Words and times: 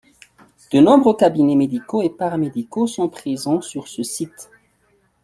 De 0.71 0.79
nombreux 0.79 1.15
cabinets 1.15 1.53
médicaux 1.53 2.01
et 2.01 2.09
paramédicaux 2.09 2.87
sont 2.87 3.07
présents 3.07 3.61
sur 3.61 3.87
ce 3.87 4.01
site. 4.01 4.49